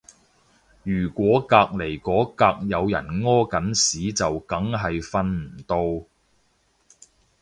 [0.81, 6.07] 如果隔離嗰格有人屙緊屎就梗係瞓唔到